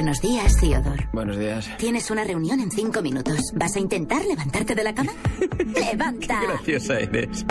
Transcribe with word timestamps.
Buenos 0.00 0.22
días, 0.22 0.56
Theodore. 0.58 1.08
Buenos 1.12 1.38
días. 1.38 1.76
Tienes 1.76 2.10
una 2.10 2.24
reunión 2.24 2.58
en 2.58 2.70
cinco 2.70 3.02
minutos. 3.02 3.52
¿Vas 3.54 3.76
a 3.76 3.80
intentar 3.80 4.24
levantarte 4.24 4.74
de 4.74 4.82
la 4.82 4.94
cama? 4.94 5.12
¡Levanta! 5.74 6.40
Graciosa 6.40 7.00
eres. 7.00 7.44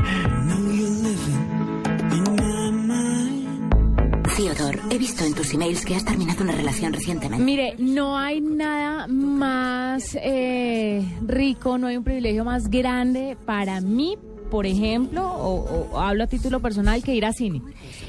Theodore, 4.35 4.79
he 4.89 4.97
visto 4.97 5.25
en 5.25 5.35
tus 5.35 5.53
emails 5.53 5.85
que 5.85 5.93
has 5.93 6.03
terminado 6.03 6.43
una 6.43 6.53
relación 6.53 6.91
recientemente. 6.91 7.45
Mire, 7.45 7.75
no 7.77 8.17
hay 8.17 8.41
nada 8.41 9.05
más 9.05 10.17
eh, 10.19 11.05
rico, 11.27 11.77
no 11.77 11.85
hay 11.85 11.97
un 11.97 12.03
privilegio 12.03 12.45
más 12.45 12.71
grande 12.71 13.37
para 13.45 13.79
mí, 13.79 14.17
por 14.49 14.65
ejemplo, 14.65 15.23
o, 15.23 15.91
o 15.91 15.99
hablo 15.99 16.23
a 16.23 16.27
título 16.27 16.61
personal, 16.61 17.03
que 17.03 17.13
ir 17.13 17.25
a 17.25 17.31
cine. 17.31 17.61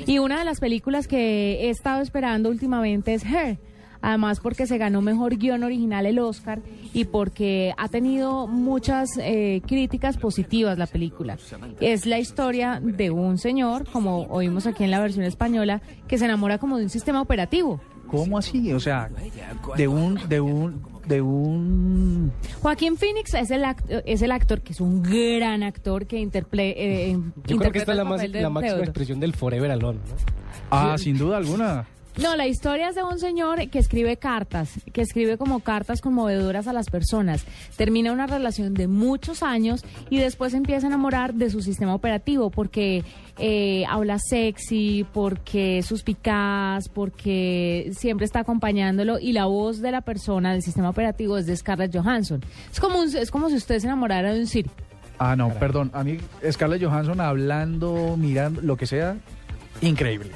Y 0.07 0.19
una 0.19 0.38
de 0.38 0.47
las 0.47 0.61
películas 0.61 1.09
que 1.09 1.66
he 1.66 1.69
estado 1.69 2.01
esperando 2.01 2.49
últimamente 2.49 3.13
es 3.13 3.23
Her. 3.23 3.59
Además 4.02 4.40
porque 4.40 4.66
se 4.66 4.79
ganó 4.79 5.02
mejor 5.02 5.37
guion 5.37 5.62
original 5.62 6.06
el 6.06 6.18
Oscar 6.18 6.60
y 6.95 7.04
porque 7.04 7.74
ha 7.76 7.88
tenido 7.88 8.46
muchas 8.46 9.10
eh, 9.20 9.60
críticas 9.66 10.16
positivas 10.16 10.79
la 10.79 10.87
película. 10.87 11.37
Es 11.80 12.07
la 12.07 12.18
historia 12.18 12.80
de 12.82 13.10
un 13.10 13.37
señor, 13.38 13.87
como 13.90 14.23
oímos 14.30 14.66
aquí 14.66 14.84
en 14.84 14.90
la 14.90 15.01
versión 15.01 15.24
española, 15.24 15.82
que 16.09 16.16
se 16.18 16.24
enamora 16.24 16.59
como 16.59 16.79
de 16.79 16.84
un 16.84 16.90
sistema 16.90 17.20
operativo. 17.20 17.80
¿Cómo 18.07 18.38
así? 18.38 18.73
O 18.73 18.80
sea, 18.80 19.09
de 19.76 19.87
un, 19.87 20.18
de 20.29 20.40
un, 20.40 20.82
de 21.07 21.20
un. 21.23 22.32
Joaquín 22.60 22.96
Phoenix 22.96 23.35
es 23.35 23.51
el, 23.52 23.62
act- 23.62 24.02
es 24.04 24.23
el 24.23 24.32
actor, 24.32 24.62
que 24.62 24.73
es 24.73 24.80
un 24.80 25.01
gran 25.02 25.62
actor 25.62 26.07
que 26.07 26.18
interple, 26.18 26.74
eh, 27.10 27.18
Yo 27.46 27.57
creo 27.59 27.70
que 27.70 27.79
esta 27.79 27.92
es 27.92 27.98
la, 27.98 28.04
más, 28.04 28.29
la 28.29 28.51
máxima 28.51 28.79
expresión 28.80 29.20
del 29.20 29.35
Forever 29.35 29.70
Alone. 29.70 29.98
¿no? 30.09 30.14
Ah, 30.73 30.96
sin 30.98 31.18
duda 31.18 31.37
alguna. 31.37 31.87
No, 32.16 32.37
la 32.37 32.47
historia 32.49 32.89
es 32.89 32.97
de 32.97 33.03
un 33.05 33.19
señor 33.19 33.69
que 33.71 33.79
escribe 33.79 34.16
cartas, 34.16 34.73
que 34.93 35.01
escribe 35.01 35.39
como 35.39 35.61
cartas 35.61 36.01
conmovedoras 36.01 36.66
a 36.66 36.73
las 36.73 36.91
personas. 36.91 37.45
Termina 37.77 38.13
una 38.13 38.27
relación 38.27 38.75
de 38.75 38.89
muchos 38.89 39.43
años 39.43 39.85
y 40.11 40.19
después 40.19 40.53
empieza 40.53 40.87
a 40.87 40.88
enamorar 40.88 41.35
de 41.35 41.49
su 41.51 41.63
sistema 41.63 41.95
operativo 41.95 42.51
porque 42.51 43.05
eh, 43.38 43.85
habla 43.88 44.19
sexy, 44.19 45.07
porque 45.15 45.79
es 45.79 45.87
suspicaz, 45.87 46.88
porque 46.88 47.91
siempre 47.97 48.27
está 48.27 48.41
acompañándolo 48.41 49.19
y 49.19 49.33
la 49.33 49.47
voz 49.47 49.81
de 49.81 49.93
la 49.93 50.01
persona 50.03 50.53
del 50.53 50.63
sistema 50.63 50.91
operativo 50.91 51.38
es 51.38 51.47
de 51.47 51.57
Scarlett 51.57 51.97
Johansson. 51.97 52.43
Es 52.71 52.81
como, 52.81 52.99
un- 53.01 53.16
es 53.16 53.31
como 53.31 53.49
si 53.49 53.55
usted 53.55 53.79
se 53.79 53.87
enamorara 53.87 54.35
de 54.35 54.41
un 54.41 54.47
Siri. 54.47 54.71
Ah, 55.19 55.37
no, 55.37 55.51
perdón. 55.55 55.91
A 55.95 56.03
mí, 56.03 56.19
Scarlett 56.51 56.83
Johansson 56.83 57.21
hablando, 57.21 58.16
mirando, 58.19 58.61
lo 58.63 58.77
que 58.77 58.87
sea, 58.87 59.16
increíble. 59.81 60.33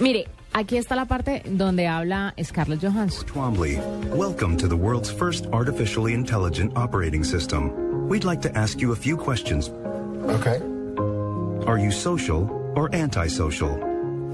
Mire, 0.00 0.26
aquí 0.58 0.76
está 0.76 0.96
la 0.96 1.04
parte 1.06 1.42
donde 1.46 1.86
habla 1.86 2.34
Scarlett 2.42 2.80
Johansson. 2.80 3.24
Twombly, 3.26 3.78
welcome 4.14 4.56
to 4.56 4.66
the 4.68 4.76
world's 4.76 5.10
first 5.10 5.46
artificially 5.52 6.14
intelligent 6.14 6.76
operating 6.76 7.22
system. 7.24 7.70
We'd 8.08 8.24
like 8.24 8.42
to 8.42 8.56
ask 8.58 8.80
you 8.80 8.92
a 8.92 8.96
few 8.96 9.16
questions. 9.16 9.70
Okay. 10.28 10.60
Are 11.66 11.78
you 11.78 11.90
social 11.90 12.48
or 12.74 12.88
antisocial? 12.94 13.70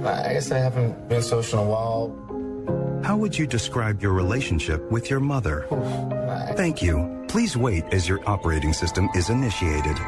I 0.06 0.34
guess 0.34 0.50
I 0.50 0.58
haven't 0.58 1.08
been 1.08 1.22
social 1.22 1.60
in 1.60 1.66
a 1.66 1.70
while. 1.70 3.02
How 3.04 3.16
would 3.16 3.36
you 3.38 3.46
describe 3.46 4.00
your 4.02 4.12
relationship 4.12 4.80
with 4.90 5.10
your 5.10 5.20
mother? 5.20 5.66
I- 5.70 6.54
Thank 6.54 6.82
you. 6.82 7.24
Please 7.28 7.56
wait 7.56 7.84
as 7.92 8.08
your 8.08 8.20
operating 8.28 8.72
system 8.72 9.08
is 9.14 9.28
initiated. 9.28 9.98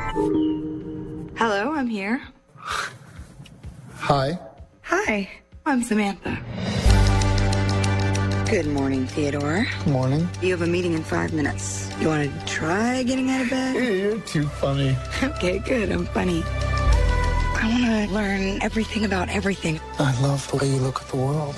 Hello, 1.37 1.73
I'm 1.75 1.89
here. 1.89 2.23
Hi. 3.99 4.39
Hi, 4.83 5.29
I'm 5.69 5.83
Samantha. 5.83 6.39
Good 8.49 8.69
morning, 8.69 9.05
Theodore. 9.09 9.67
Morning. 9.85 10.29
You 10.41 10.53
have 10.53 10.63
a 10.63 10.67
meeting 10.69 10.93
in 10.93 11.03
five 11.03 11.33
minutes. 11.33 11.91
You 12.01 12.07
want 12.07 12.31
to 12.31 12.47
try 12.47 13.03
getting 13.03 13.29
out 13.33 13.41
of 13.41 13.51
bed? 13.51 13.75
You're 13.85 14.21
too 14.21 14.47
funny. 14.47 14.97
Okay, 15.21 15.59
good. 15.59 15.91
I'm 15.91 16.07
funny. 16.07 16.45
I 16.47 17.69
want 17.69 18.09
to 18.09 18.15
learn 18.15 18.63
everything 18.63 19.05
about 19.05 19.29
everything. 19.29 19.81
I 19.99 20.17
love 20.23 20.49
the 20.53 20.59
way 20.59 20.69
you 20.69 20.77
look 20.77 21.03
at 21.03 21.09
the 21.09 21.17
world. 21.17 21.57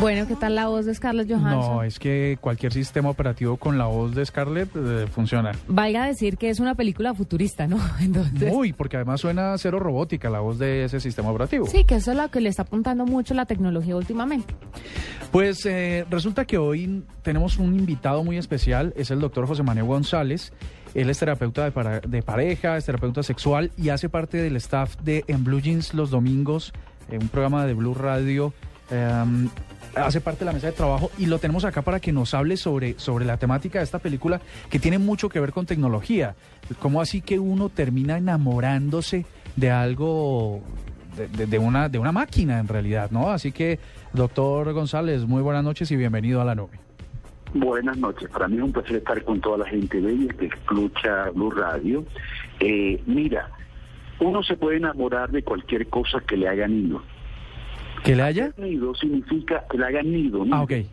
Bueno, 0.00 0.28
¿qué 0.28 0.36
tal 0.36 0.54
la 0.54 0.68
voz 0.68 0.86
de 0.86 0.94
Scarlett 0.94 1.28
Johansson? 1.28 1.50
No, 1.76 1.82
es 1.82 1.98
que 1.98 2.38
cualquier 2.40 2.72
sistema 2.72 3.10
operativo 3.10 3.56
con 3.56 3.78
la 3.78 3.86
voz 3.86 4.14
de 4.14 4.24
Scarlett 4.24 4.68
eh, 4.76 5.06
funciona. 5.10 5.50
Valga 5.66 6.06
decir 6.06 6.36
que 6.38 6.50
es 6.50 6.60
una 6.60 6.76
película 6.76 7.14
futurista, 7.14 7.66
¿no? 7.66 7.78
Entonces, 8.00 8.52
Muy, 8.52 8.72
porque 8.72 8.94
además 8.96 9.20
suena 9.20 9.58
cero 9.58 9.80
robótica 9.80 10.30
la 10.30 10.38
voz 10.38 10.56
de 10.60 10.84
ese 10.84 11.00
sistema 11.00 11.30
operativo. 11.30 11.66
sí, 11.66 11.82
que 11.84 11.96
eso 11.96 12.12
es 12.12 12.16
lo 12.16 12.28
que 12.30 12.40
le 12.40 12.48
está 12.48 12.62
apuntando 12.62 13.06
mucho 13.06 13.34
la 13.34 13.44
tecnología 13.46 13.96
últimamente. 13.96 14.54
Pues 15.32 15.66
eh, 15.66 16.06
resulta 16.08 16.44
que 16.44 16.58
hoy 16.58 17.02
tenemos 17.22 17.58
un 17.58 17.74
invitado 17.76 18.22
muy 18.22 18.36
especial, 18.38 18.94
es 18.96 19.10
el 19.10 19.18
doctor 19.18 19.48
José 19.48 19.64
Manuel 19.64 19.86
González. 19.88 20.52
Él 20.94 21.10
es 21.10 21.18
terapeuta 21.18 21.64
de, 21.64 21.72
para- 21.72 22.00
de 22.00 22.22
pareja, 22.22 22.76
es 22.76 22.84
terapeuta 22.84 23.24
sexual 23.24 23.72
y 23.76 23.88
hace 23.88 24.08
parte 24.08 24.36
del 24.38 24.54
staff 24.56 24.94
de 25.02 25.24
En 25.26 25.42
Blue 25.42 25.60
Jeans 25.60 25.92
los 25.92 26.10
domingos, 26.10 26.72
un 27.10 27.28
programa 27.28 27.66
de 27.66 27.74
Blue 27.74 27.94
Radio. 27.94 28.52
em, 28.90 29.48
hace 29.98 30.20
parte 30.20 30.40
de 30.40 30.44
la 30.46 30.52
mesa 30.52 30.66
de 30.68 30.72
trabajo 30.72 31.10
y 31.18 31.26
lo 31.26 31.38
tenemos 31.38 31.64
acá 31.64 31.82
para 31.82 32.00
que 32.00 32.12
nos 32.12 32.32
hable 32.34 32.56
sobre, 32.56 32.98
sobre 32.98 33.24
la 33.24 33.36
temática 33.36 33.78
de 33.78 33.84
esta 33.84 33.98
película 33.98 34.40
que 34.70 34.78
tiene 34.78 34.98
mucho 34.98 35.28
que 35.28 35.40
ver 35.40 35.52
con 35.52 35.66
tecnología. 35.66 36.34
¿Cómo 36.78 37.00
así 37.00 37.20
que 37.20 37.38
uno 37.38 37.68
termina 37.68 38.16
enamorándose 38.18 39.26
de 39.56 39.70
algo, 39.70 40.60
de, 41.16 41.46
de- 41.46 41.58
una, 41.58 41.88
de 41.88 41.98
una 41.98 42.12
máquina 42.12 42.58
en 42.58 42.68
realidad, 42.68 43.10
¿no? 43.10 43.30
Así 43.30 43.52
que, 43.52 43.78
doctor 44.12 44.72
González, 44.72 45.24
muy 45.26 45.42
buenas 45.42 45.64
noches 45.64 45.90
y 45.90 45.96
bienvenido 45.96 46.40
a 46.40 46.44
la 46.44 46.54
nube. 46.54 46.78
Buenas 47.54 47.96
noches, 47.96 48.28
para 48.28 48.46
mí 48.46 48.58
es 48.58 48.62
un 48.62 48.72
placer 48.72 48.96
estar 48.96 49.24
con 49.24 49.40
toda 49.40 49.58
la 49.58 49.66
gente 49.66 50.00
bella 50.00 50.32
que 50.34 50.46
escucha 50.46 51.30
Blue 51.34 51.50
Radio. 51.50 52.04
Eh, 52.60 53.02
mira, 53.06 53.50
uno 54.20 54.42
se 54.42 54.56
puede 54.56 54.76
enamorar 54.76 55.30
de 55.30 55.42
cualquier 55.42 55.88
cosa 55.88 56.20
que 56.20 56.36
le 56.36 56.46
hagan 56.46 56.82
nido. 56.82 57.02
¿Que 58.04 58.14
le 58.14 58.22
haya? 58.22 58.52
Nido 58.56 58.94
significa 58.94 59.64
que 59.70 59.78
le 59.78 59.86
hagan 59.86 60.12
nido. 60.12 60.44
Ah, 60.50 60.62
ok. 60.62 60.70
Eh, 60.70 60.86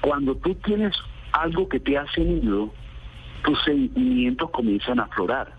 cuando 0.00 0.36
tú 0.36 0.54
tienes 0.56 0.94
algo 1.32 1.68
que 1.68 1.80
te 1.80 1.96
hace 1.96 2.20
nido, 2.22 2.72
tus 3.44 3.62
sentimientos 3.64 4.50
comienzan 4.50 5.00
a 5.00 5.04
aflorar. 5.04 5.52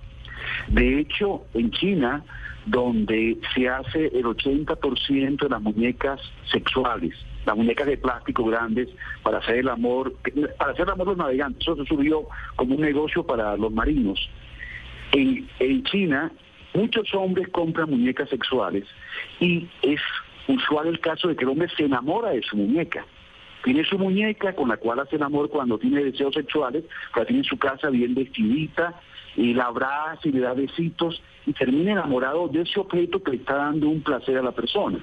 De 0.68 1.00
hecho, 1.00 1.44
en 1.54 1.72
China, 1.72 2.24
donde 2.66 3.38
se 3.54 3.68
hace 3.68 4.08
el 4.08 4.26
80% 4.26 5.40
de 5.40 5.50
las 5.50 5.62
muñecas 5.62 6.22
sexuales, 6.52 7.14
las 7.46 7.58
muñecas 7.58 7.88
de 7.88 7.98
plástico 7.98 8.46
grandes 8.46 8.90
para 9.24 9.40
hacer 9.40 9.58
el 9.58 9.70
amor, 9.70 10.14
para 10.58 10.72
hacer 10.72 10.84
el 10.84 10.92
amor 10.92 11.08
los 11.08 11.18
navegantes, 11.18 11.62
eso 11.62 11.76
se 11.76 11.86
subió 11.86 12.28
como 12.56 12.76
un 12.76 12.82
negocio 12.82 13.26
para 13.26 13.56
los 13.58 13.72
marinos. 13.72 14.30
En, 15.12 15.50
en 15.60 15.84
China, 15.84 16.32
muchos 16.74 17.14
hombres 17.14 17.48
compran 17.50 17.90
muñecas 17.90 18.30
sexuales 18.30 18.86
y 19.40 19.68
es 19.82 20.02
usual 20.48 20.88
el 20.88 21.00
caso 21.00 21.28
de 21.28 21.36
que 21.36 21.44
el 21.44 21.50
hombre 21.50 21.70
se 21.76 21.86
enamora 21.86 22.32
de 22.32 22.42
su 22.42 22.58
muñeca. 22.58 23.06
Tiene 23.64 23.84
su 23.84 23.98
muñeca 23.98 24.56
con 24.56 24.70
la 24.70 24.78
cual 24.78 25.00
hace 25.00 25.18
el 25.18 25.24
amor 25.24 25.50
cuando 25.50 25.78
tiene 25.78 26.04
deseos 26.04 26.34
sexuales, 26.34 26.86
la 27.16 27.26
tiene 27.26 27.42
en 27.42 27.46
su 27.46 27.58
casa 27.58 27.90
bien 27.90 28.16
vestidita, 28.16 29.02
y 29.36 29.54
la 29.54 29.66
abraza 29.66 30.28
y 30.28 30.32
le 30.32 30.42
da 30.42 30.54
besitos 30.54 31.22
y 31.46 31.54
termina 31.54 31.94
enamorado 31.94 32.48
de 32.48 32.62
ese 32.62 32.80
objeto 32.80 33.24
que 33.24 33.32
le 33.32 33.38
está 33.38 33.56
dando 33.56 33.88
un 33.88 34.02
placer 34.02 34.38
a 34.38 34.42
la 34.42 34.52
persona. 34.52 35.00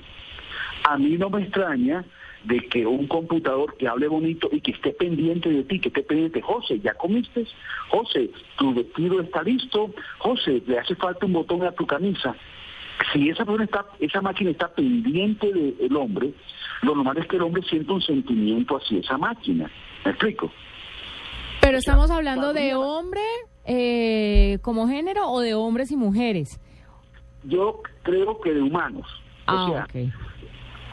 A 0.85 0.99
mí 0.99 1.17
no 1.17 1.31
me 1.31 1.43
extraña 1.43 2.05
de 2.47 2.61
que 2.69 2.87
un 2.87 3.07
computador 3.09 3.77
que 3.77 3.89
hable 3.89 4.07
bonito 4.09 4.49
y 4.53 4.61
que 4.61 4.71
esté 4.71 4.93
pendiente 4.93 5.51
de 5.51 5.65
ti, 5.65 5.81
que 5.81 5.89
esté 5.89 6.03
pendiente, 6.03 6.41
José, 6.41 6.79
¿ya 6.81 6.95
comiste? 6.95 7.45
José, 7.91 8.31
tu 8.57 8.73
vestido 8.73 9.21
está 9.21 9.43
listo, 9.43 9.91
José, 10.19 10.63
le 10.67 10.79
hace 10.79 10.95
falta 10.95 11.27
un 11.27 11.33
botón 11.33 11.65
a 11.65 11.73
tu 11.73 11.87
camisa. 11.87 12.37
Si 13.13 13.29
esa 13.29 13.45
persona 13.45 13.65
está, 13.65 13.85
esa 13.99 14.21
máquina 14.21 14.51
está 14.51 14.69
pendiente 14.69 15.53
del 15.53 15.97
hombre, 15.97 16.33
lo 16.83 16.95
normal 16.95 17.19
es 17.19 17.27
que 17.27 17.37
el 17.37 17.43
hombre 17.43 17.63
sienta 17.63 17.93
un 17.93 18.03
sentimiento 18.03 18.77
hacia 18.77 19.01
esa 19.01 19.19
máquina. 19.19 19.71
¿Me 20.05 20.13
explico? 20.13 20.51
Pero 21.61 21.79
estamos 21.79 22.11
hablando 22.11 22.53
de 22.53 22.75
hombre, 22.77 23.23
eh, 23.65 24.59
como 24.63 24.87
género 24.87 25.29
o 25.29 25.41
de 25.41 25.55
hombres 25.55 25.91
y 25.91 25.97
mujeres? 25.97 26.61
Yo 27.43 27.83
creo 28.03 28.41
que 28.41 28.55
de 28.55 28.63
humanos. 28.63 29.07
Ah, 29.47 29.65
o 29.65 29.73
sea, 29.73 29.85
ok. 29.85 30.13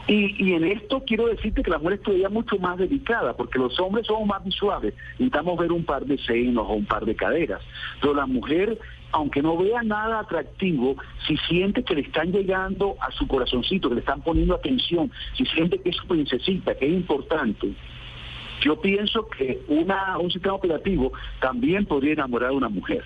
Y, 0.06 0.44
y 0.44 0.52
en 0.52 0.64
esto 0.64 1.02
quiero 1.06 1.28
decirte 1.28 1.62
que 1.62 1.70
la 1.70 1.78
mujer 1.78 1.94
es 1.94 2.02
todavía 2.02 2.28
mucho 2.28 2.58
más 2.58 2.76
delicada, 2.76 3.34
porque 3.34 3.58
los 3.58 3.78
hombres 3.80 4.06
somos 4.06 4.26
más 4.26 4.44
visuales, 4.44 4.92
necesitamos 5.12 5.58
ver 5.58 5.72
un 5.72 5.84
par 5.84 6.04
de 6.04 6.18
senos 6.18 6.66
o 6.68 6.74
un 6.74 6.84
par 6.84 7.06
de 7.06 7.16
caderas, 7.16 7.62
pero 8.00 8.12
la 8.12 8.26
mujer, 8.26 8.78
aunque 9.12 9.40
no 9.40 9.56
vea 9.56 9.82
nada 9.82 10.20
atractivo, 10.20 10.96
si 11.26 11.38
siente 11.48 11.82
que 11.84 11.94
le 11.94 12.02
están 12.02 12.32
llegando 12.32 12.96
a 13.00 13.10
su 13.12 13.26
corazoncito, 13.26 13.88
que 13.88 13.94
le 13.94 14.00
están 14.02 14.20
poniendo 14.20 14.54
atención, 14.54 15.10
si 15.38 15.46
siente 15.46 15.78
que 15.78 15.88
es 15.88 15.96
su 15.96 16.06
princesita, 16.06 16.74
que 16.74 16.86
es 16.86 16.92
importante, 16.92 17.72
yo 18.60 18.80
pienso 18.80 19.26
que 19.28 19.60
una, 19.68 20.18
un 20.18 20.30
sistema 20.30 20.54
operativo 20.54 21.12
también 21.40 21.86
podría 21.86 22.12
enamorar 22.12 22.50
a 22.50 22.54
una 22.54 22.68
mujer. 22.68 23.04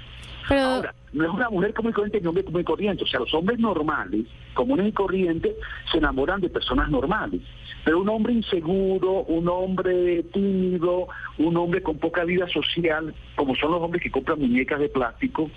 Ahora, 0.49 0.95
no 1.13 1.25
es 1.25 1.31
una 1.31 1.51
mujer 1.51 1.75
común 1.75 1.91
y 1.91 1.95
corriente 1.95 2.21
ni 2.21 2.23
un 2.23 2.29
hombre 2.29 2.45
común 2.45 2.61
y 2.61 2.65
corriente. 2.65 3.05
O 3.05 3.07
sea, 3.07 3.21
los 3.21 3.35
hombres 3.35 3.59
normales, 3.59 4.27
comunes 4.55 4.89
y 4.89 4.93
corrientes, 4.93 5.55
se 5.91 5.99
enamoran 5.99 6.41
de 6.41 6.49
personas 6.49 6.89
normales. 6.91 7.41
Pero 7.85 8.01
un 8.01 8.09
hombre 8.09 8.33
inseguro, 8.33 9.23
un 9.25 9.49
hombre 9.49 10.23
tímido, 10.25 11.09
un 11.39 11.57
hombre 11.57 11.83
con 11.83 11.99
poca 11.99 12.25
vida 12.25 12.49
social, 12.49 13.15
como 13.37 13.55
son 13.55 13.73
los 13.73 13.81
hombres 13.81 14.03
que 14.03 14.11
compran 14.11 14.41
muñecas 14.41 14.81
de 14.81 14.89
plástico 14.89 15.51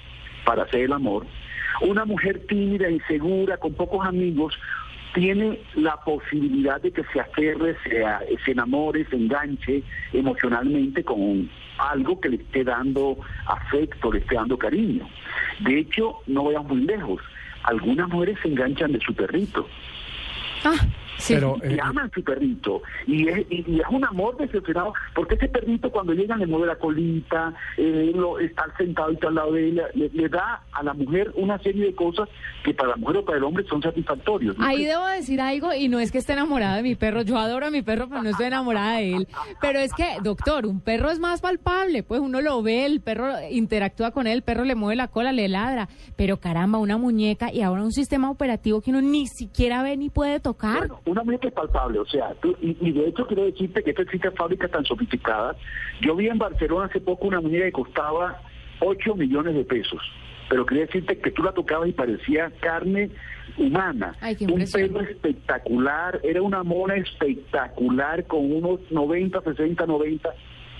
para 0.45 0.63
hacer 0.63 0.81
el 0.81 0.93
amor, 0.93 1.25
una 1.81 2.05
mujer 2.05 2.45
tímida, 2.47 2.89
insegura, 2.89 3.57
con 3.57 3.73
pocos 3.73 4.05
amigos, 4.05 4.53
tiene 5.13 5.59
la 5.75 5.97
posibilidad 5.97 6.81
de 6.81 6.91
que 6.91 7.03
se 7.11 7.19
aferre, 7.19 7.75
se, 7.83 8.51
enamore, 8.51 9.05
se 9.05 9.15
enganche 9.15 9.83
emocionalmente 10.13 11.03
con 11.03 11.49
algo 11.77 12.19
que 12.19 12.29
le 12.29 12.35
esté 12.37 12.63
dando 12.63 13.17
afecto, 13.45 14.11
le 14.11 14.19
esté 14.19 14.35
dando 14.35 14.57
cariño. 14.57 15.07
De 15.59 15.79
hecho, 15.79 16.17
no 16.27 16.45
vayamos 16.45 16.71
muy 16.71 16.85
lejos. 16.85 17.21
Algunas 17.63 18.07
mujeres 18.09 18.37
se 18.41 18.47
enganchan 18.47 18.91
de 18.91 18.99
su 18.99 19.13
perrito 19.13 19.67
ah, 20.65 20.75
sí. 21.21 21.35
Pero, 21.35 21.57
y 21.63 21.73
eh, 21.73 21.79
aman 21.81 22.11
su 22.13 22.23
perrito 22.23 22.81
y 23.07 23.27
es, 23.27 23.45
y, 23.49 23.63
y 23.67 23.79
es 23.79 23.87
un 23.89 24.05
amor 24.05 24.37
decepcionado 24.37 24.93
porque 25.13 25.35
ese 25.35 25.47
perrito 25.47 25.91
cuando 25.91 26.13
llegan 26.13 26.39
le 26.39 26.47
mueve 26.47 26.67
la 26.67 26.75
colita 26.75 27.53
eh, 27.77 28.11
lo, 28.13 28.39
está 28.39 28.65
sentado 28.77 29.11
y 29.11 29.15
está 29.15 29.27
al 29.27 29.35
lado 29.35 29.53
de 29.53 29.67
ella 29.67 29.83
le, 29.93 30.09
le 30.09 30.29
da 30.29 30.63
a 30.71 30.83
la 30.83 30.93
mujer 30.93 31.31
una 31.35 31.57
serie 31.59 31.85
de 31.85 31.95
cosas 31.95 32.27
que 32.63 32.73
para 32.73 32.89
la 32.89 32.95
mujer 32.97 33.17
o 33.17 33.25
para 33.25 33.37
el 33.37 33.43
hombre 33.43 33.63
son 33.67 33.81
satisfactorios 33.81 34.57
¿no? 34.57 34.65
Ahí 34.65 34.85
debo 34.85 35.05
decir 35.05 35.41
algo 35.41 35.73
y 35.73 35.89
no 35.89 35.99
es 35.99 36.11
que 36.11 36.17
esté 36.17 36.33
enamorada 36.33 36.77
de 36.77 36.83
mi 36.83 36.95
perro, 36.95 37.21
yo 37.21 37.37
adoro 37.37 37.67
a 37.67 37.71
mi 37.71 37.81
perro, 37.81 38.07
pero 38.07 38.23
no 38.23 38.29
estoy 38.29 38.47
enamorada 38.47 38.97
de 38.97 39.13
él. 39.13 39.27
Pero 39.59 39.79
es 39.79 39.91
que, 39.93 40.05
doctor, 40.23 40.65
un 40.65 40.79
perro 40.79 41.09
es 41.09 41.19
más 41.19 41.41
palpable, 41.41 42.03
pues 42.03 42.19
uno 42.19 42.41
lo 42.41 42.61
ve, 42.61 42.85
el 42.85 43.01
perro 43.01 43.33
interactúa 43.49 44.11
con 44.11 44.27
él, 44.27 44.33
el 44.33 44.41
perro 44.43 44.63
le 44.63 44.75
mueve 44.75 44.95
la 44.95 45.07
cola, 45.07 45.31
le 45.31 45.47
ladra, 45.47 45.89
pero 46.15 46.37
caramba, 46.39 46.79
una 46.79 46.97
muñeca 46.97 47.51
y 47.51 47.61
ahora 47.61 47.83
un 47.83 47.91
sistema 47.91 48.29
operativo 48.29 48.81
que 48.81 48.91
uno 48.91 49.01
ni 49.01 49.27
siquiera 49.27 49.83
ve 49.83 49.97
ni 49.97 50.09
puede 50.09 50.39
tocar. 50.39 50.87
Bueno, 50.87 51.01
una 51.11 51.23
muñeca 51.23 51.47
es 51.47 51.53
palpable, 51.53 51.99
o 51.99 52.05
sea, 52.05 52.33
tú- 52.41 52.55
y, 52.61 52.75
y 52.81 52.91
de 52.91 53.07
hecho 53.09 53.27
quiero 53.27 53.43
decirte 53.45 53.83
que 53.83 53.89
esto 53.91 54.01
existen 54.01 54.33
fábricas 54.33 54.71
tan 54.71 54.85
sofisticadas. 54.85 55.57
Yo 56.01 56.15
vi 56.15 56.27
en 56.27 56.37
Barcelona 56.37 56.85
hace 56.85 56.99
poco 57.01 57.27
una 57.27 57.41
muñeca 57.41 57.65
que 57.65 57.71
costaba 57.71 58.41
8 58.79 59.15
millones 59.15 59.53
de 59.55 59.63
pesos, 59.65 60.01
pero 60.49 60.65
quería 60.65 60.85
decirte 60.85 61.17
que 61.19 61.31
tú 61.31 61.43
la 61.43 61.51
tocabas 61.53 61.89
y 61.89 61.91
parecía 61.93 62.51
carne 62.59 63.09
humana. 63.57 64.15
Ay, 64.21 64.35
Un 64.41 64.61
pelo 64.71 65.01
espectacular, 65.01 66.19
era 66.23 66.41
una 66.41 66.63
mona 66.63 66.95
espectacular 66.95 68.25
con 68.25 68.51
unos 68.51 68.79
90, 68.91 69.41
60, 69.41 69.85
90. 69.85 70.29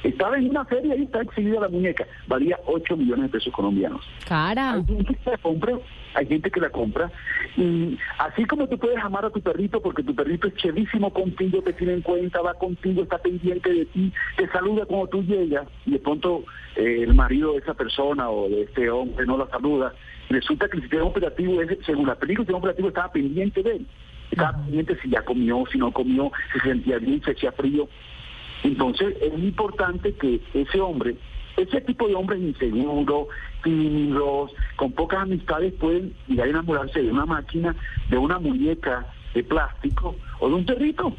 Estaba 0.04 0.38
en 0.38 0.50
una 0.50 0.66
feria 0.66 0.96
y 0.96 1.04
está 1.04 1.22
exhibida 1.22 1.60
la 1.60 1.70
muñeca, 1.70 2.08
valía 2.28 2.58
8 2.66 2.98
millones 2.98 3.26
de 3.26 3.38
pesos 3.38 3.54
colombianos. 3.54 4.02
Cara. 4.28 4.74
Hay 4.74 4.86
gente 4.86 5.16
que 5.16 5.30
la 5.30 5.38
compra, 5.38 5.80
hay 6.16 6.26
gente 6.26 6.52
que 6.52 6.60
la 6.60 6.70
compra. 6.70 7.12
Y 7.56 7.98
así 8.18 8.46
como 8.46 8.68
tú 8.68 8.78
puedes 8.78 8.98
amar 8.98 9.26
a 9.26 9.30
tu 9.30 9.42
perrito 9.42 9.82
porque 9.82 10.04
tu 10.04 10.16
perrito 10.16 10.48
es 10.48 10.56
chévísimo 10.56 11.14
contigo, 11.14 11.62
te 11.62 11.74
tiene 11.74 11.94
en 11.94 12.02
cuenta, 12.02 12.42
va 12.42 12.54
contigo, 12.56 13.04
está 13.04 13.20
pendiente 13.20 13.72
de 13.72 13.86
ti, 13.86 14.12
te 14.38 14.48
saluda 14.50 14.86
cuando 14.86 15.08
tú 15.08 15.24
llegas 15.24 15.68
y 15.86 15.92
de 15.92 16.00
pronto 16.00 16.44
eh, 16.76 17.04
el 17.04 17.14
marido 17.14 17.54
de 17.54 17.60
esa 17.60 17.74
persona 17.74 18.30
o 18.30 18.50
de 18.50 18.64
este 18.64 18.90
hombre 18.90 19.26
no 19.26 19.38
la 19.38 19.48
saluda. 19.48 19.94
Resulta 20.30 20.68
que 20.70 20.78
el 20.78 20.84
sistema 20.84 21.04
operativo, 21.04 21.62
es, 21.62 21.78
según 21.86 22.08
la 22.08 22.16
película, 22.16 22.44
el 22.44 22.48
sistema 22.48 22.60
operativo 22.60 22.88
estaba 22.88 23.12
pendiente 23.12 23.62
de 23.62 23.76
él. 23.76 23.88
Estaba 24.32 24.58
pendiente 24.64 24.98
si 25.02 25.10
ya 25.10 25.24
comió, 25.24 25.64
si 25.72 25.78
no 25.78 25.92
comió, 25.92 26.32
si 26.54 26.60
se 26.60 26.70
sentía 26.70 26.98
bien, 27.00 27.22
si 27.24 27.32
hacía 27.32 27.52
frío. 27.52 27.90
Entonces 28.64 29.16
es 29.22 29.32
muy 29.34 29.48
importante 29.48 30.14
que 30.14 30.40
ese 30.54 30.80
hombre, 30.80 31.16
ese 31.58 31.82
tipo 31.82 32.08
de 32.08 32.16
hombres 32.16 32.40
inseguros, 32.42 33.28
tímidos, 33.64 34.52
con 34.76 34.92
pocas 34.92 35.22
amistades 35.22 35.74
pueden 35.74 36.14
llegar 36.28 36.48
a 36.48 36.50
enamorarse 36.50 37.02
de 37.02 37.12
una 37.12 37.26
máquina, 37.26 37.76
de 38.10 38.18
una 38.18 38.40
muñeca 38.40 39.06
de 39.34 39.44
plástico 39.44 40.16
o 40.40 40.48
de 40.50 40.56
un 40.56 40.66
perrito. 40.66 41.14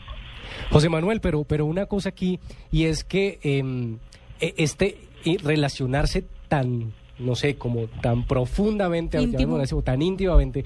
José 0.71 0.89
Manuel, 0.89 1.21
pero, 1.21 1.45
pero 1.45 1.65
una 1.67 1.87
cosa 1.87 2.11
aquí, 2.11 2.39
y 2.71 2.85
es 2.85 3.05
que 3.05 3.39
em, 3.43 3.99
e- 4.41 4.55
este 4.59 4.99
y 5.25 5.37
relacionarse 5.39 6.25
tan, 6.49 6.93
no 7.19 7.35
sé, 7.37 7.57
como 7.57 7.87
tan 8.03 8.25
profundamente, 8.27 9.19
Íntimo. 9.19 9.33
llamémoslo 9.39 9.63
así, 9.65 9.75
o 9.75 9.83
tan 9.83 10.03
íntimamente 10.03 10.65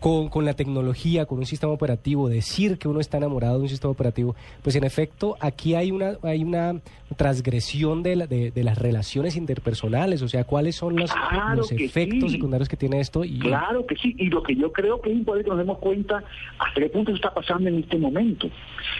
con, 0.00 0.28
con 0.28 0.44
la 0.44 0.54
tecnología, 0.54 1.26
con 1.26 1.38
un 1.38 1.46
sistema 1.46 1.72
operativo, 1.72 2.28
decir 2.28 2.78
que 2.78 2.86
uno 2.88 3.00
está 3.00 3.16
enamorado 3.16 3.56
de 3.56 3.62
un 3.62 3.68
sistema 3.68 3.90
operativo, 3.90 4.36
pues 4.62 4.76
en 4.76 4.84
efecto 4.84 5.36
aquí 5.40 5.74
hay 5.74 5.90
una, 5.90 6.16
hay 6.22 6.44
una 6.44 6.80
transgresión 7.16 8.02
de, 8.02 8.14
la- 8.16 8.26
de, 8.26 8.50
de 8.52 8.64
las 8.64 8.78
relaciones 8.78 9.36
interpersonales, 9.36 10.22
o 10.22 10.28
sea, 10.28 10.44
cuáles 10.44 10.76
son 10.76 10.96
los, 10.96 11.12
Claro 11.12 11.56
los 11.56 11.72
efectos 11.72 12.30
sí. 12.30 12.36
secundarios 12.36 12.68
que 12.68 12.76
tiene 12.76 13.00
esto. 13.00 13.24
Y, 13.24 13.38
Claro 13.40 13.84
que 13.86 13.96
sí, 13.96 14.14
y 14.18 14.26
lo 14.26 14.42
que 14.42 14.54
yo 14.54 14.72
creo 14.72 15.00
que 15.00 15.10
es 15.10 15.16
importante 15.16 15.44
que 15.44 15.50
nos 15.50 15.58
demos 15.58 15.78
cuenta 15.78 16.22
hasta 16.58 16.80
qué 16.80 16.88
punto 16.90 17.12
está 17.12 17.34
pasando 17.34 17.68
en 17.68 17.78
este 17.78 17.98
momento. 17.98 18.48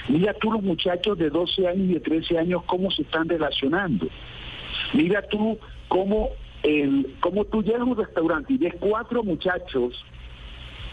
Mira 0.08 0.34
tú 0.34 0.50
los 0.52 0.62
muchachos 0.62 1.16
de 1.16 1.30
12 1.30 1.68
años 1.68 1.90
y 1.90 1.94
de 1.94 2.00
13 2.00 2.38
años 2.38 2.62
cómo 2.66 2.90
se 2.90 3.02
están 3.02 3.28
relacionando. 3.28 4.08
Mira 4.94 5.22
tú 5.28 5.58
cómo, 5.88 6.30
el, 6.62 7.14
cómo 7.20 7.44
tú 7.44 7.62
llegas 7.62 7.82
a 7.82 7.84
un 7.84 7.96
restaurante 7.96 8.52
y 8.54 8.58
ves 8.58 8.74
cuatro 8.80 9.22
muchachos 9.22 9.94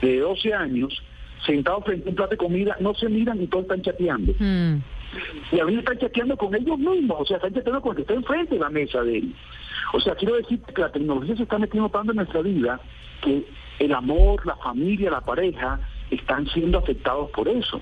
de 0.05 0.19
12 0.19 0.53
años 0.53 1.03
sentados 1.45 1.83
frente 1.85 2.07
a 2.07 2.09
un 2.09 2.15
plato 2.15 2.31
de 2.31 2.37
comida, 2.37 2.75
no 2.79 2.93
se 2.95 3.09
miran 3.09 3.41
y 3.41 3.47
todos 3.47 3.63
están 3.63 3.81
chateando. 3.81 4.33
Mm. 4.39 4.77
Y 5.51 5.59
a 5.59 5.65
mí 5.65 5.75
están 5.75 5.97
chateando 5.97 6.37
con 6.37 6.53
ellos 6.55 6.77
mismos, 6.77 7.21
o 7.21 7.25
sea, 7.25 7.37
están 7.37 7.53
chateando 7.53 7.81
con 7.81 7.91
el 7.91 7.95
que 7.97 8.01
está 8.01 8.13
enfrente 8.13 8.55
de 8.55 8.61
la 8.61 8.69
mesa 8.69 9.01
de 9.03 9.17
él. 9.19 9.35
O 9.93 9.99
sea, 9.99 10.15
quiero 10.15 10.35
decir 10.35 10.59
que 10.61 10.81
la 10.81 10.91
tecnología 10.91 11.35
se 11.35 11.43
está 11.43 11.57
metiendo 11.57 11.89
tanto 11.89 12.11
en 12.11 12.17
nuestra 12.17 12.41
vida 12.41 12.79
que 13.21 13.45
el 13.79 13.93
amor, 13.93 14.45
la 14.45 14.55
familia, 14.57 15.11
la 15.11 15.21
pareja 15.21 15.79
están 16.09 16.47
siendo 16.47 16.79
afectados 16.79 17.29
por 17.31 17.47
eso. 17.47 17.81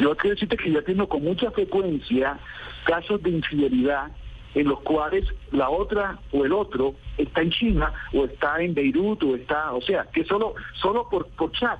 Yo 0.00 0.16
quiero 0.16 0.34
decirte 0.34 0.56
que 0.56 0.70
yo 0.70 0.78
atiendo 0.78 1.08
con 1.08 1.24
mucha 1.24 1.50
frecuencia 1.50 2.38
casos 2.84 3.22
de 3.22 3.30
infidelidad 3.30 4.10
en 4.58 4.66
los 4.66 4.80
cuales 4.80 5.24
la 5.52 5.70
otra 5.70 6.18
o 6.32 6.44
el 6.44 6.52
otro 6.52 6.94
está 7.16 7.42
en 7.42 7.50
China 7.50 7.92
o 8.12 8.24
está 8.24 8.60
en 8.60 8.74
Beirut 8.74 9.22
o 9.22 9.36
está, 9.36 9.72
o 9.72 9.80
sea, 9.80 10.04
que 10.12 10.24
solo 10.24 10.54
solo 10.74 11.08
por, 11.08 11.28
por 11.28 11.52
chat. 11.52 11.78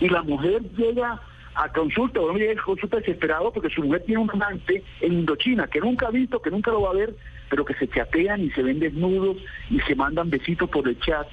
Y 0.00 0.08
la 0.08 0.22
mujer 0.22 0.62
llega 0.76 1.20
a 1.54 1.68
consulta, 1.68 2.20
o 2.20 2.32
no 2.32 2.38
llega 2.38 2.58
a 2.58 2.64
consulta 2.64 2.96
desesperado 2.96 3.52
porque 3.52 3.68
su 3.68 3.82
mujer 3.82 4.02
tiene 4.06 4.22
un 4.22 4.30
amante 4.30 4.82
en 5.02 5.12
Indochina 5.12 5.66
que 5.66 5.80
nunca 5.80 6.06
ha 6.06 6.10
visto, 6.10 6.40
que 6.40 6.50
nunca 6.50 6.70
lo 6.70 6.80
va 6.80 6.90
a 6.90 6.94
ver, 6.94 7.14
pero 7.50 7.66
que 7.66 7.74
se 7.74 7.86
chatean 7.86 8.40
y 8.40 8.50
se 8.52 8.62
ven 8.62 8.80
desnudos 8.80 9.36
y 9.68 9.78
se 9.80 9.94
mandan 9.94 10.30
besitos 10.30 10.70
por 10.70 10.88
el 10.88 10.98
chat. 11.00 11.28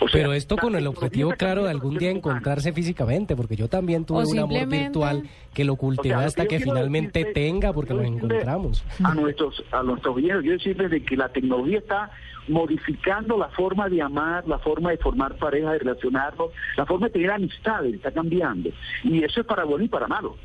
O 0.00 0.08
sea, 0.08 0.20
Pero 0.20 0.32
esto 0.34 0.56
con 0.56 0.74
el 0.76 0.86
objetivo, 0.86 1.30
claro, 1.32 1.64
de 1.64 1.70
algún 1.70 1.96
día 1.96 2.10
encontrarse 2.10 2.72
físicamente, 2.72 3.34
porque 3.34 3.56
yo 3.56 3.68
también 3.68 4.04
tuve 4.04 4.24
un 4.24 4.38
amor 4.38 4.66
virtual 4.66 5.22
que 5.54 5.64
lo 5.64 5.76
cultivé 5.76 6.14
O 6.14 6.18
sea, 6.18 6.26
hasta 6.26 6.42
yo 6.42 6.48
que 6.50 6.60
finalmente 6.60 7.20
decirte- 7.20 7.32
tenga, 7.32 7.72
porque 7.72 7.94
nos 7.94 8.04
encontramos. 8.04 8.84
A 9.02 9.14
nuestros, 9.14 9.64
a 9.72 9.82
nuestros 9.82 10.16
oyentes, 10.16 10.40
quiero 10.42 10.58
decirles 10.58 10.90
de 10.90 11.02
que 11.02 11.16
la 11.16 11.28
tecnología 11.30 11.78
está 11.78 12.10
modificando 12.48 13.38
la 13.38 13.48
forma 13.48 13.88
de 13.88 14.02
amar, 14.02 14.46
la 14.46 14.58
forma 14.58 14.90
de 14.90 14.98
formar 14.98 15.36
pareja, 15.36 15.72
de 15.72 15.78
relacionarnos, 15.80 16.50
la 16.76 16.86
forma 16.86 17.06
de 17.06 17.12
tener 17.14 17.30
amistades, 17.30 17.94
está 17.94 18.12
cambiando. 18.12 18.70
Y 19.02 19.22
eso 19.24 19.40
es 19.40 19.46
para 19.46 19.64
bueno 19.64 19.84
y 19.84 19.88
para 19.88 20.06
malo. 20.06 20.36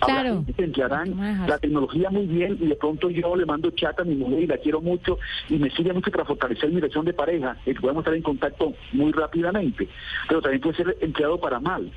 Habrá 0.00 0.22
Claro. 0.22 0.44
emplearán 0.58 1.46
la 1.48 1.58
tecnología 1.58 2.10
muy 2.10 2.26
bien 2.26 2.58
y 2.60 2.66
de 2.66 2.76
pronto 2.76 3.08
yo 3.10 3.34
le 3.34 3.46
mando 3.46 3.70
chat 3.70 3.98
a 3.98 4.04
mi 4.04 4.14
mujer 4.14 4.40
y 4.40 4.46
la 4.46 4.58
quiero 4.58 4.80
mucho 4.80 5.18
y 5.48 5.56
me 5.56 5.70
sirve 5.70 5.92
mucho 5.92 6.10
para 6.10 6.24
fortalecer 6.24 6.70
mi 6.70 6.80
relación 6.80 7.04
de 7.04 7.12
pareja 7.14 7.56
y 7.64 7.74
que 7.74 7.80
podemos 7.80 8.02
estar 8.02 8.14
en 8.14 8.22
contacto 8.22 8.74
muy 8.92 9.12
rápidamente. 9.12 9.88
Pero 10.28 10.42
también 10.42 10.60
puede 10.60 10.76
ser 10.76 10.96
empleado 11.00 11.38
para 11.40 11.60
mal. 11.60 11.90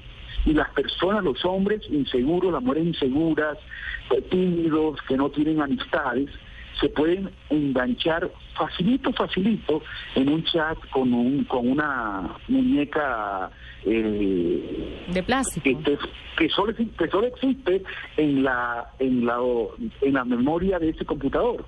Y 0.46 0.54
las 0.54 0.70
personas, 0.70 1.24
los 1.24 1.44
hombres 1.44 1.82
inseguros, 1.90 2.54
las 2.54 2.64
mujeres 2.64 2.88
inseguras, 2.88 3.58
tímidos, 4.30 5.00
que 5.08 5.18
no 5.18 5.30
tienen 5.30 5.62
amistades, 5.62 6.30
se 6.80 6.90
pueden 6.90 7.30
enganchar 7.50 8.30
facilito, 8.58 9.12
facilito 9.14 9.82
en 10.16 10.30
un 10.30 10.44
chat 10.44 10.78
con 10.92 11.14
un 11.14 11.44
con 11.46 11.68
una 11.70 12.36
muñeca 12.48 13.50
eh, 13.86 15.06
De 15.14 15.24
plástico. 15.24 15.64
que, 15.64 15.76
que- 15.84 15.98
que 16.38 16.48
solo, 16.50 16.74
que 16.74 17.08
solo 17.10 17.28
existe 17.28 17.84
en 18.16 18.44
la 18.44 18.92
en 19.00 19.26
la 19.26 19.38
en 20.02 20.14
la 20.14 20.24
memoria 20.24 20.80
de 20.80 20.90
ese 20.90 21.04
computador. 21.06 21.66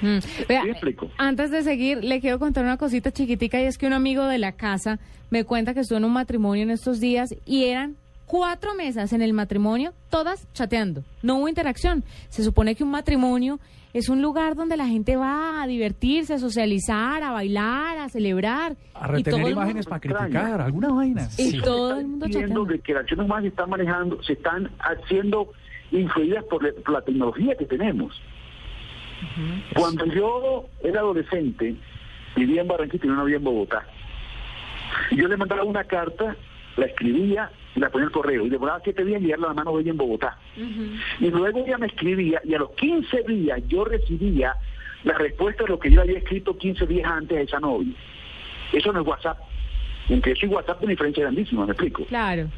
Mm. 0.00 0.18
Vea, 0.48 0.60
¿Sí 0.62 0.66
me 0.66 0.70
explico? 0.72 1.10
antes 1.18 1.50
de 1.50 1.62
seguir, 1.62 2.02
le 2.04 2.20
quiero 2.20 2.38
contar 2.38 2.64
una 2.64 2.78
cosita 2.78 3.10
chiquitica 3.12 3.60
y 3.60 3.64
es 3.64 3.76
que 3.76 3.86
un 3.86 3.92
amigo 3.92 4.24
de 4.24 4.38
la 4.38 4.52
casa 4.52 4.98
me 5.30 5.44
cuenta 5.44 5.74
que 5.74 5.80
estuvo 5.80 5.98
en 5.98 6.04
un 6.06 6.12
matrimonio 6.12 6.62
en 6.62 6.70
estos 6.70 7.00
días 7.00 7.34
y 7.44 7.64
eran 7.64 7.96
cuatro 8.24 8.74
mesas 8.74 9.12
en 9.12 9.20
el 9.22 9.32
matrimonio, 9.34 9.92
todas 10.08 10.46
chateando. 10.54 11.02
No 11.22 11.36
hubo 11.36 11.48
interacción. 11.48 12.02
Se 12.30 12.42
supone 12.44 12.74
que 12.76 12.84
un 12.84 12.90
matrimonio 12.90 13.58
es 13.94 14.08
un 14.08 14.20
lugar 14.22 14.54
donde 14.54 14.76
la 14.76 14.86
gente 14.86 15.16
va 15.16 15.62
a 15.62 15.66
divertirse, 15.66 16.34
a 16.34 16.38
socializar, 16.38 17.22
a 17.22 17.32
bailar, 17.32 17.98
a 17.98 18.08
celebrar. 18.08 18.76
A 18.94 19.18
Y 19.18 19.22
todo 19.22 19.36
retener 19.38 19.46
el 19.46 19.52
imágenes 19.52 19.86
mundo- 19.86 19.90
para 19.90 20.00
criticar, 20.00 20.60
alguna 20.60 20.88
vaina. 20.90 21.28
Y 21.38 21.60
todo 21.60 21.98
el 21.98 22.06
mundo 22.06 22.26
chateando. 22.26 22.64
de 22.64 22.78
que 22.80 22.92
las 22.94 23.02
acciones 23.02 23.24
humanas 23.26 23.42
se 23.44 23.48
están 23.48 23.70
manejando, 23.70 24.22
se 24.22 24.32
están 24.34 24.70
haciendo 24.80 25.52
influidas 25.90 26.44
por, 26.44 26.62
la- 26.62 26.72
por 26.82 26.92
la 26.94 27.00
tecnología 27.02 27.54
que 27.56 27.64
tenemos. 27.64 28.20
Cuando 29.74 30.04
yo 30.06 30.66
era 30.82 31.00
adolescente, 31.00 31.74
vivía 32.36 32.60
en 32.62 32.68
Barranquilla 32.68 32.96
y 32.96 33.00
tenía 33.00 33.14
una 33.16 33.24
vida 33.24 33.36
en 33.38 33.44
Bogotá. 33.44 33.84
Y 35.10 35.16
yo 35.16 35.28
le 35.28 35.36
mandaba 35.36 35.64
una 35.64 35.84
carta, 35.84 36.36
la 36.76 36.86
escribía 36.86 37.50
y 37.78 37.80
la 37.80 37.90
ponía 37.90 38.04
en 38.04 38.08
el 38.08 38.12
correo. 38.12 38.44
Y 38.44 38.50
demoraba 38.50 38.80
siete 38.82 39.04
días 39.04 39.18
en 39.18 39.24
llegarla 39.24 39.46
a 39.46 39.50
la 39.50 39.54
mano 39.54 39.76
de 39.76 39.82
ella 39.82 39.90
en 39.92 39.96
Bogotá. 39.96 40.36
Y 41.20 41.30
luego 41.30 41.64
ella 41.64 41.78
me 41.78 41.86
escribía 41.86 42.40
y 42.44 42.54
a 42.54 42.58
los 42.58 42.70
15 42.72 43.22
días 43.22 43.60
yo 43.68 43.84
recibía 43.84 44.56
la 45.04 45.14
respuesta 45.14 45.62
de 45.62 45.70
lo 45.70 45.78
que 45.78 45.90
yo 45.90 46.00
había 46.00 46.18
escrito 46.18 46.58
15 46.58 46.86
días 46.86 47.08
antes 47.08 47.38
a 47.38 47.40
esa 47.40 47.60
novia. 47.60 47.94
Eso 48.72 48.92
no 48.92 49.00
es 49.00 49.06
WhatsApp. 49.06 49.38
Entre 50.08 50.32
eso 50.32 50.46
y 50.46 50.48
WhatsApp 50.48 50.82
una 50.82 50.90
diferencia 50.90 51.22
grandísima, 51.22 51.66
¿me 51.66 51.72
explico? 51.72 52.04
Claro. 52.06 52.48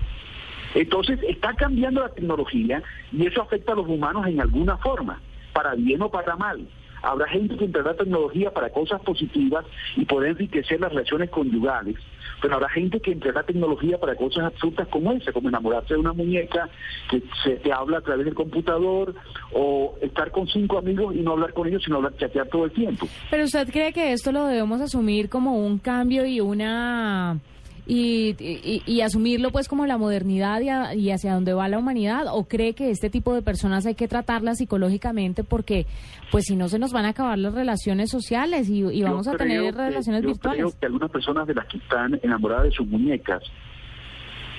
Entonces 0.74 1.18
está 1.28 1.52
cambiando 1.54 2.00
la 2.00 2.08
tecnología 2.08 2.82
y 3.12 3.26
eso 3.26 3.42
afecta 3.42 3.72
a 3.72 3.76
los 3.76 3.88
humanos 3.88 4.26
en 4.26 4.40
alguna 4.40 4.78
forma, 4.78 5.20
para 5.52 5.74
bien 5.74 6.00
o 6.00 6.10
para 6.10 6.36
mal. 6.36 6.66
Habrá 7.02 7.26
gente 7.28 7.56
que 7.56 7.64
empleará 7.64 7.94
tecnología 7.94 8.52
para 8.52 8.70
cosas 8.70 9.00
positivas 9.02 9.64
y 9.96 10.04
poder 10.04 10.30
enriquecer 10.30 10.80
las 10.80 10.92
relaciones 10.92 11.30
conyugales, 11.30 11.96
pero 12.40 12.54
habrá 12.54 12.68
gente 12.70 13.00
que 13.00 13.12
empleará 13.12 13.42
tecnología 13.42 13.98
para 13.98 14.14
cosas 14.16 14.44
absurdas 14.44 14.88
como 14.88 15.12
esa, 15.12 15.32
como 15.32 15.48
enamorarse 15.48 15.94
de 15.94 16.00
una 16.00 16.12
muñeca 16.12 16.68
que 17.10 17.22
se 17.44 17.56
te 17.56 17.72
habla 17.72 17.98
a 17.98 18.00
través 18.00 18.24
del 18.24 18.34
computador 18.34 19.14
o 19.52 19.96
estar 20.00 20.30
con 20.30 20.46
cinco 20.48 20.78
amigos 20.78 21.14
y 21.14 21.20
no 21.20 21.32
hablar 21.32 21.52
con 21.52 21.68
ellos, 21.68 21.82
sino 21.84 21.96
hablar 21.96 22.16
chatear 22.16 22.48
todo 22.48 22.64
el 22.64 22.72
tiempo. 22.72 23.06
Pero 23.30 23.44
usted 23.44 23.68
cree 23.70 23.92
que 23.92 24.12
esto 24.12 24.32
lo 24.32 24.46
debemos 24.46 24.80
asumir 24.80 25.28
como 25.28 25.58
un 25.58 25.78
cambio 25.78 26.24
y 26.26 26.40
una 26.40 27.38
y, 27.86 28.34
y- 28.38 28.82
y 28.86 29.00
asumirlo 29.00 29.50
pues 29.50 29.68
como 29.68 29.86
la 29.86 29.98
modernidad 29.98 30.60
y, 30.60 30.68
a- 30.68 30.94
y 30.94 31.10
hacia 31.10 31.34
dónde 31.34 31.52
va 31.54 31.68
la 31.68 31.78
humanidad 31.78 32.24
o 32.30 32.44
cree 32.44 32.74
que 32.74 32.90
este 32.90 33.10
tipo 33.10 33.34
de 33.34 33.42
personas 33.42 33.86
hay 33.86 33.94
que 33.94 34.08
tratarlas 34.08 34.58
psicológicamente 34.58 35.44
porque 35.44 35.86
pues 36.30 36.44
si 36.46 36.56
no 36.56 36.68
se 36.68 36.78
nos 36.78 36.92
van 36.92 37.04
a 37.04 37.08
acabar 37.10 37.38
las 37.38 37.54
relaciones 37.54 38.10
sociales 38.10 38.68
y, 38.68 38.84
y 38.84 38.98
Yo 39.00 39.04
vamos 39.06 39.26
a 39.28 39.36
tener 39.36 39.62
que- 39.62 39.72
relaciones 39.72 40.22
yo 40.22 40.28
virtuales. 40.28 40.62
Creo 40.64 40.78
que 40.80 40.86
algunas 40.86 41.10
personas 41.10 41.46
de 41.46 41.54
las 41.54 41.66
que 41.66 41.78
están 41.78 42.18
enamoradas 42.22 42.64
de 42.64 42.70
sus 42.72 42.86
muñecas 42.86 43.42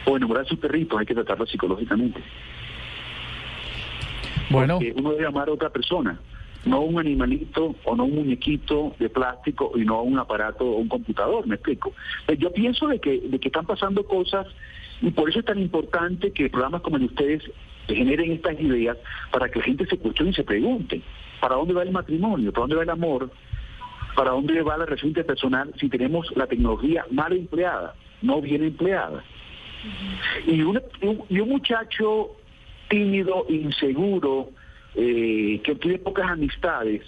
o 0.06 0.18
enamoradas 0.18 0.48
de 0.48 0.50
sus 0.56 0.60
perritos 0.60 1.00
hay 1.00 1.06
que 1.06 1.14
tratarlas 1.14 1.50
psicológicamente. 1.50 2.22
Bueno, 4.50 4.76
Porque 4.80 4.94
uno 4.98 5.12
debe 5.12 5.28
amar 5.28 5.48
a 5.48 5.54
otra 5.54 5.70
persona, 5.70 6.20
no 6.66 6.82
un 6.82 7.00
animalito 7.00 7.76
o 7.84 7.96
no 7.96 8.06
un 8.06 8.16
muñequito 8.16 8.96
de 9.00 9.10
plástico 9.10 9.72
y 9.76 9.80
no 9.86 10.02
un 10.04 10.20
aparato 10.20 10.64
o 10.66 10.78
un 10.78 10.88
computador, 10.88 11.48
me 11.48 11.56
explico. 11.56 11.94
Pues 12.26 12.38
yo 12.40 12.52
pienso 12.54 12.88
de 12.88 13.00
que, 13.00 13.20
de 13.20 13.40
que 13.40 13.48
están 13.48 13.66
pasando 13.66 14.04
cosas 14.06 14.46
y 15.02 15.10
por 15.12 15.30
eso 15.30 15.40
es 15.40 15.46
tan 15.46 15.60
importante 15.60 16.32
que 16.32 16.50
programas 16.50 16.82
como 16.82 16.98
el 16.98 17.02
de 17.04 17.08
ustedes 17.08 17.44
generen 17.88 18.32
estas 18.32 18.60
ideas 18.62 18.98
para 19.32 19.50
que 19.50 19.60
la 19.60 19.66
gente 19.66 19.86
se 19.88 19.98
cuestione 19.98 20.32
y 20.32 20.36
se 20.36 20.44
pregunte, 20.44 21.02
¿para 21.40 21.56
dónde 21.56 21.74
va 21.74 21.82
el 21.84 21.92
matrimonio? 21.92 22.52
¿Para 22.52 22.62
dónde 22.62 22.76
va 22.76 22.84
el 22.84 22.90
amor? 22.92 23.32
¿Para 24.16 24.32
dónde 24.32 24.62
va 24.62 24.78
la 24.78 24.86
relación 24.86 25.10
interpersonal 25.10 25.74
si 25.80 25.90
tenemos 25.90 26.32
la 26.36 26.46
tecnología 26.46 27.06
mal 27.10 27.34
empleada, 27.34 27.96
no 28.22 28.40
bien 28.42 28.64
empleada? 28.64 29.24
Y, 30.46 30.62
un, 30.62 30.80
y 31.02 31.08
un- 31.08 31.24
y 31.28 31.40
un 31.40 31.50
muchacho 31.50 32.32
tímido, 32.88 33.46
inseguro, 33.50 34.50
eh, 34.96 35.62
que 35.64 35.76
tiene 35.76 36.00
pocas 36.00 36.30
amistades, 36.30 37.02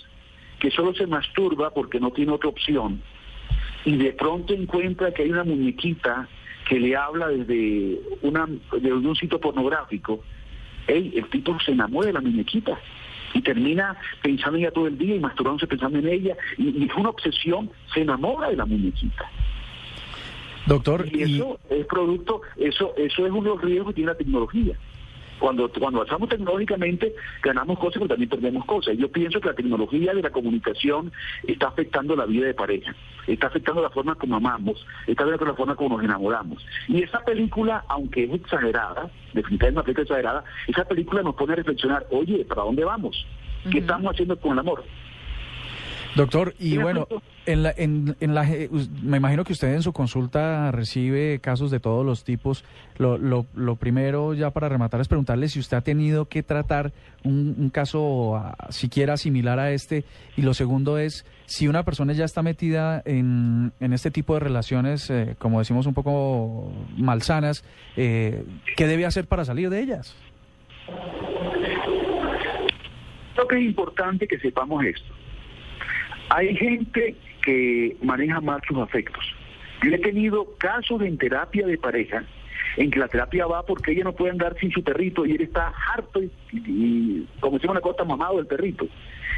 que 0.60 0.72
solo 0.72 0.94
se 0.94 1.08
masturba 1.08 1.72
porque 1.72 2.00
no 2.00 2.12
tiene 2.12 2.32
otra 2.32 2.50
opción, 2.50 3.02
y 3.86 3.98
de 3.98 4.14
pronto 4.14 4.54
encuentra 4.54 5.14
que 5.14 5.24
hay 5.24 5.32
una 5.32 5.44
muñequita 5.44 6.28
que 6.68 6.80
le 6.80 6.96
habla 6.96 7.28
desde, 7.28 8.00
una, 8.22 8.48
desde 8.72 8.94
un 8.94 9.16
sitio 9.16 9.40
pornográfico, 9.40 10.24
ey, 10.88 11.14
el 11.16 11.30
tipo 11.30 11.58
se 11.60 11.72
enamora 11.72 12.08
de 12.08 12.14
la 12.14 12.22
muñequita 12.22 12.80
y 13.34 13.42
termina 13.42 13.98
pensando 14.22 14.58
en 14.58 14.64
ella 14.64 14.72
todo 14.72 14.88
el 14.88 14.98
día 14.98 15.16
y 15.16 15.20
masturbándose 15.20 15.68
pensando 15.68 16.00
en 16.00 16.08
ella, 16.08 16.38
y, 16.58 16.86
es 16.86 16.96
una 16.96 17.10
obsesión, 17.10 17.70
se 17.94 18.02
enamora 18.02 18.50
de 18.50 18.56
la 18.56 18.66
muñequita. 18.66 19.30
doctor, 20.68 21.06
Y 21.12 21.20
y 21.20 21.36
eso 21.36 21.60
es 21.70 21.86
producto, 21.88 22.42
eso, 22.58 22.94
eso 22.96 23.26
es 23.26 23.32
uno 23.32 23.42
de 23.42 23.50
los 23.50 23.62
riesgos 23.62 23.88
que 23.90 23.96
tiene 23.96 24.12
la 24.12 24.18
tecnología. 24.18 24.78
Cuando, 25.40 25.70
cuando 25.70 26.02
avanzamos 26.02 26.30
tecnológicamente, 26.30 27.14
ganamos 27.42 27.78
cosas, 27.80 27.96
pero 27.96 28.10
también 28.10 28.30
perdemos 28.30 28.66
cosas. 28.66 28.98
Yo 28.98 29.12
pienso 29.12 29.42
que 29.42 29.50
la 29.50 29.56
tecnología 29.56 30.14
de 30.14 30.22
la 30.22 30.30
comunicación 30.30 31.12
está 31.48 31.68
afectando 31.68 32.16
la 32.16 32.26
vida 32.26 32.48
de 32.48 32.54
pareja, 32.54 32.96
está 33.28 33.48
afectando 33.48 33.82
la 33.82 33.90
forma 33.90 34.16
como 34.16 34.36
amamos, 34.36 34.86
está 35.08 35.24
afectando 35.24 35.52
la 35.52 35.58
forma 35.58 35.76
como 35.76 35.98
nos 35.98 36.06
enamoramos. 36.06 36.66
Y 36.88 37.04
esa 37.04 37.20
película, 37.20 37.84
aunque 37.90 38.26
es 38.26 38.34
exagerada, 38.34 39.10
definitivamente 39.34 39.80
una 39.80 39.84
película 39.84 40.04
exagerada, 40.04 40.44
esa 40.68 40.86
película 40.86 41.22
nos 41.24 41.36
pone 41.36 41.54
a 41.54 41.58
reflexionar, 41.58 42.06
oye, 42.12 42.46
¿para 42.46 42.64
dónde 42.64 42.86
vamos? 42.86 43.26
¿Qué 43.72 43.80
estamos 43.80 44.14
haciendo 44.14 44.38
con 44.40 44.54
el 44.54 44.60
amor? 44.60 44.84
Doctor, 46.16 46.54
y 46.60 46.78
bueno, 46.78 47.08
en 47.48 47.64
la, 47.64 47.74
en, 47.76 48.16
en 48.20 48.36
la, 48.36 48.48
eh, 48.50 48.70
me 49.02 49.18
imagino 49.18 49.44
que 49.44 49.54
usted 49.54 49.74
en 49.74 49.82
su 49.82 49.94
consulta 49.94 50.72
recibe 50.72 51.40
casos 51.40 51.72
de 51.72 51.80
todos 51.80 52.06
los 52.06 52.24
tipos. 52.24 52.64
Lo, 52.98 53.18
lo, 53.18 53.48
lo 53.56 53.76
primero, 53.78 54.36
ya 54.36 54.52
para 54.52 54.70
rematar, 54.70 55.02
es 55.02 55.08
preguntarle 55.08 55.48
si 55.48 55.60
usted 55.60 55.78
ha 55.78 55.82
tenido 55.82 56.26
que 56.26 56.44
tratar 56.44 56.94
un, 57.24 57.56
un 57.58 57.70
caso 57.72 58.36
ah, 58.36 58.56
siquiera 58.70 59.18
similar 59.18 59.58
a 59.58 59.72
este. 59.72 60.06
Y 60.38 60.44
lo 60.44 60.54
segundo 60.54 61.00
es, 61.00 61.26
si 61.46 61.68
una 61.68 61.84
persona 61.84 62.14
ya 62.14 62.26
está 62.26 62.44
metida 62.44 63.02
en, 63.06 63.74
en 63.80 63.94
este 63.94 64.12
tipo 64.12 64.36
de 64.36 64.42
relaciones, 64.42 65.10
eh, 65.10 65.36
como 65.40 65.60
decimos, 65.60 65.88
un 65.88 65.96
poco 65.96 66.72
malsanas, 66.96 67.66
eh, 67.98 68.46
¿qué 68.78 68.86
debe 68.86 69.08
hacer 69.08 69.26
para 69.26 69.46
salir 69.46 69.72
de 69.72 69.82
ellas? 69.82 70.16
Creo 73.34 73.48
que 73.48 73.56
es 73.56 73.64
importante 73.64 74.28
que 74.28 74.38
sepamos 74.38 74.86
esto. 74.86 75.12
Hay 76.36 76.56
gente 76.56 77.16
que 77.44 77.96
maneja 78.02 78.42
mal 78.42 78.60
sus 78.68 78.80
afectos. 78.80 79.24
Yo 79.84 79.94
he 79.94 80.00
tenido 80.00 80.48
casos 80.58 81.00
en 81.04 81.16
terapia 81.20 81.68
de 81.68 81.78
pareja 81.78 82.24
en 82.78 82.90
que 82.90 82.98
la 82.98 83.08
terapia 83.08 83.46
va 83.46 83.64
porque 83.64 83.92
ella 83.92 84.06
no 84.06 84.14
puede 84.14 84.32
andar 84.32 84.56
sin 84.60 84.72
su 84.72 84.84
perrito 84.84 85.28
y 85.28 85.34
él 85.34 85.42
está 85.42 85.72
harto 85.94 86.22
y, 86.24 87.28
como 87.40 87.58
decimos 87.58 87.76
una 87.76 87.82
cosa, 87.82 88.04
mamado 88.04 88.38
del 88.38 88.48
perrito. 88.48 88.88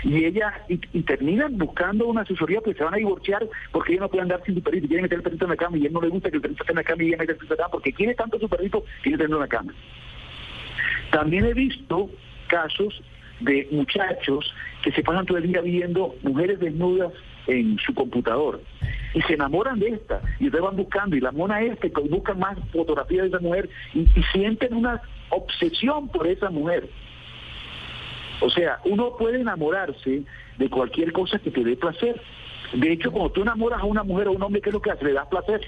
Y 0.03 0.23
ella, 0.23 0.53
y, 0.69 0.77
terminan 1.01 1.57
buscando 1.57 2.05
una 2.05 2.21
asesoría 2.21 2.61
porque 2.61 2.77
se 2.77 2.85
van 2.85 2.93
a 2.93 2.97
divorciar 2.97 3.45
porque 3.73 3.91
ella 3.93 4.03
no 4.03 4.09
puede 4.09 4.21
andar 4.21 4.41
sin 4.45 4.55
su 4.55 4.63
perrito 4.63 4.87
quiere 4.87 5.03
meter 5.03 5.17
el 5.17 5.23
perrito 5.23 5.43
en 5.45 5.51
la 5.51 5.57
cama 5.57 5.77
y 5.77 5.85
él 5.85 5.91
no 5.91 5.99
le 5.99 6.07
gusta 6.07 6.29
que 6.29 6.37
el 6.37 6.41
perrito 6.41 6.63
esté 6.63 6.71
en 6.71 6.77
la 6.77 6.83
cama 6.83 7.03
y 7.03 7.07
ella 7.07 7.17
mete 7.17 7.31
el 7.33 7.37
perrito 7.37 7.53
en 7.53 7.57
la 7.57 7.63
cama 7.63 7.71
porque 7.73 7.91
quiere 7.91 8.15
tanto 8.15 8.39
su 8.39 8.47
perrito 8.47 8.83
que 8.83 9.01
quiere 9.01 9.17
tenerlo 9.17 9.37
en 9.37 9.41
la 9.41 9.47
cama. 9.49 9.73
También 11.11 11.43
he 11.43 11.53
visto 11.53 12.09
casos 12.47 13.01
de 13.39 13.67
muchachos 13.71 14.53
que 14.83 14.91
se 14.91 15.03
pasan 15.03 15.25
todo 15.25 15.37
el 15.37 15.47
día 15.51 15.61
viendo 15.61 16.15
mujeres 16.23 16.59
desnudas 16.59 17.11
en 17.47 17.77
su 17.79 17.93
computador 17.93 18.61
y 19.13 19.21
se 19.21 19.33
enamoran 19.33 19.79
de 19.79 19.89
esta 19.89 20.21
y 20.39 20.45
ustedes 20.45 20.63
van 20.63 20.75
buscando 20.75 21.15
y 21.15 21.21
la 21.21 21.31
mona 21.31 21.61
esta 21.61 21.87
y 21.87 21.91
buscan 22.09 22.39
más 22.39 22.57
fotografías 22.71 23.23
de 23.23 23.29
esa 23.29 23.39
mujer 23.39 23.69
y, 23.93 24.01
y 24.01 24.23
sienten 24.31 24.73
una 24.73 25.01
obsesión 25.29 26.09
por 26.09 26.27
esa 26.27 26.49
mujer. 26.49 26.89
O 28.41 28.49
sea, 28.49 28.79
uno 28.85 29.15
puede 29.17 29.41
enamorarse 29.41 30.23
de 30.57 30.69
cualquier 30.69 31.11
cosa 31.11 31.39
que 31.39 31.51
te 31.51 31.63
dé 31.63 31.75
placer. 31.75 32.21
De 32.73 32.91
hecho, 32.91 33.11
cuando 33.11 33.31
tú 33.31 33.41
enamoras 33.41 33.81
a 33.81 33.85
una 33.85 34.03
mujer 34.03 34.27
o 34.27 34.31
a 34.31 34.33
un 34.33 34.43
hombre, 34.43 34.61
¿qué 34.61 34.69
es 34.69 34.73
lo 34.73 34.81
que 34.81 34.91
hace? 34.91 35.05
Le 35.05 35.13
das 35.13 35.27
placer. 35.27 35.61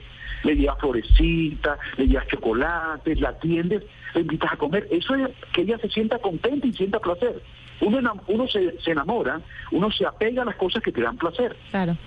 Le 0.44 0.56
llevas 0.56 0.78
florecitas, 0.80 1.80
le 1.98 2.08
llevas 2.08 2.28
chocolates, 2.28 3.20
la 3.20 3.30
atiendes, 3.30 3.84
le 4.14 4.22
invitas 4.22 4.52
a 4.54 4.58
comer. 4.58 4.88
Eso 4.92 5.16
es 5.16 5.30
que 5.54 5.62
ella 5.62 5.78
se 5.80 5.90
sienta 5.90 6.20
contenta 6.20 6.68
y 6.68 6.74
sienta 6.74 7.00
placer. 7.00 7.42
Uno, 7.82 8.00
uno 8.28 8.48
se, 8.48 8.80
se 8.80 8.92
enamora, 8.92 9.42
uno 9.72 9.92
se 9.92 10.06
apega 10.06 10.42
a 10.42 10.46
las 10.46 10.56
cosas 10.56 10.84
que 10.84 10.92
te 10.92 11.02
dan 11.02 11.18
placer. 11.18 11.56
Claro. 11.72 11.98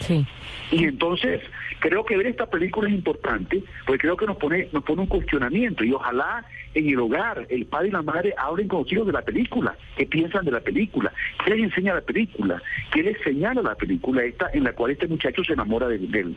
Sí. 0.00 0.24
Y 0.70 0.84
entonces 0.84 1.42
creo 1.80 2.04
que 2.04 2.16
ver 2.16 2.26
esta 2.26 2.46
película 2.46 2.88
es 2.88 2.94
importante, 2.94 3.62
porque 3.86 4.02
creo 4.02 4.16
que 4.16 4.26
nos 4.26 4.36
pone, 4.36 4.68
nos 4.72 4.84
pone 4.84 5.02
un 5.02 5.08
cuestionamiento 5.08 5.84
y 5.84 5.92
ojalá 5.92 6.44
en 6.74 6.88
el 6.88 7.00
hogar 7.00 7.46
el 7.48 7.66
padre 7.66 7.88
y 7.88 7.90
la 7.90 8.02
madre 8.02 8.34
hablen 8.36 8.68
con 8.68 8.82
los 8.82 8.92
hijos 8.92 9.06
de 9.06 9.12
la 9.12 9.22
película, 9.22 9.76
qué 9.96 10.06
piensan 10.06 10.44
de 10.44 10.52
la 10.52 10.60
película, 10.60 11.12
qué 11.44 11.50
les 11.50 11.64
enseña 11.64 11.94
la 11.94 12.00
película, 12.00 12.62
qué 12.92 13.02
les 13.02 13.20
señala 13.22 13.62
la 13.62 13.74
película 13.74 14.22
esta 14.22 14.50
en 14.52 14.64
la 14.64 14.72
cual 14.72 14.92
este 14.92 15.08
muchacho 15.08 15.42
se 15.42 15.54
enamora 15.54 15.88
de, 15.88 16.34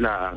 la 0.00 0.34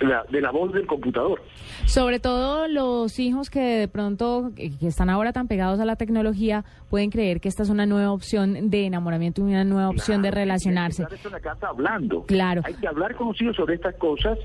la, 0.00 0.24
de 0.30 0.40
la 0.40 0.50
voz 0.50 0.72
del 0.72 0.86
computador. 0.86 1.42
Sobre 1.86 2.20
todo 2.20 2.68
los 2.68 3.18
hijos 3.18 3.50
que 3.50 3.60
de 3.60 3.88
pronto, 3.88 4.52
que 4.56 4.86
están 4.86 5.10
ahora 5.10 5.32
tan 5.32 5.48
pegados 5.48 5.80
a 5.80 5.84
la 5.84 5.96
tecnología, 5.96 6.64
pueden 6.90 7.10
creer 7.10 7.40
que 7.40 7.48
esta 7.48 7.62
es 7.62 7.70
una 7.70 7.86
nueva 7.86 8.12
opción 8.12 8.70
de 8.70 8.86
enamoramiento 8.86 9.42
y 9.42 9.44
una 9.44 9.64
nueva 9.64 9.90
opción 9.90 10.22
de 10.22 10.30
relacionarse. 10.30 11.02
hay 11.02 11.08
que 11.08 11.14
estar 11.16 11.32
en 11.32 11.32
la 11.32 11.40
casa 11.40 11.68
hablando. 11.68 12.24
Claro. 12.24 12.62
Hay 12.64 12.74
que 12.74 12.86
hablar 12.86 13.14
con 13.16 13.28
los 13.28 13.40
hijos 13.40 13.56
sobre 13.56 13.74
estas 13.74 13.94
cosas, 13.96 14.38